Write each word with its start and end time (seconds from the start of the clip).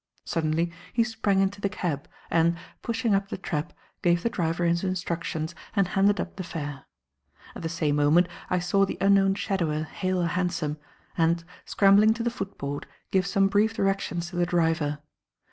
Suddenly 0.25 0.73
he 0.93 1.03
sprang 1.03 1.41
into 1.41 1.61
the 1.61 1.69
cab 1.69 2.07
and, 2.31 2.57
pushing 2.81 3.13
up 3.13 3.29
the 3.29 3.37
trap, 3.37 3.71
gave 4.01 4.23
the 4.23 4.31
driver 4.31 4.65
his 4.65 4.83
instructions 4.83 5.53
and 5.75 5.89
handed 5.89 6.19
up 6.19 6.37
the 6.37 6.43
fare. 6.43 6.85
At 7.53 7.61
the 7.61 7.69
same 7.69 7.97
moment 7.97 8.27
I 8.49 8.57
saw 8.57 8.83
the 8.83 8.97
unknown 8.99 9.35
shadower 9.35 9.83
hail 9.85 10.19
a 10.21 10.25
hansom, 10.25 10.79
and, 11.15 11.43
scrambling 11.65 12.15
to 12.15 12.23
the 12.23 12.31
footboard, 12.31 12.87
give 13.11 13.27
some 13.27 13.47
brief 13.47 13.75
directions 13.75 14.31
to 14.31 14.37
the 14.37 14.45
driver. 14.47 14.97